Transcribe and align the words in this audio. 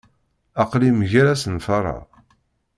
Aql-i 0.61 0.89
mgal 0.99 1.27
asenfar-a. 1.33 1.97